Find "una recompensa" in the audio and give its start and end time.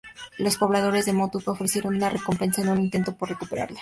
1.95-2.63